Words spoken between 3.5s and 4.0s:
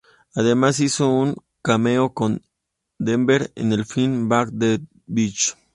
en el